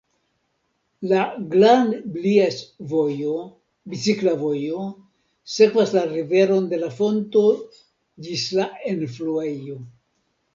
[1.09, 3.35] La Glan-Blies-vojo,
[3.93, 4.87] bicikla vojo,
[5.57, 7.45] sekvas la riveron de la fonto
[8.29, 9.79] ĝis la enfluejo.